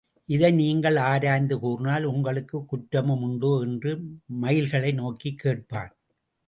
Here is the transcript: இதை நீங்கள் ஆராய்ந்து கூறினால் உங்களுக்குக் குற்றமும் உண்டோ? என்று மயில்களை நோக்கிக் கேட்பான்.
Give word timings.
இதை 0.29 0.51
நீங்கள் 0.51 0.95
ஆராய்ந்து 0.95 1.59
கூறினால் 1.59 2.03
உங்களுக்குக் 2.03 2.67
குற்றமும் 2.67 3.21
உண்டோ? 3.21 3.61
என்று 3.61 4.01
மயில்களை 4.41 4.93
நோக்கிக் 4.93 5.37
கேட்பான். 5.37 5.95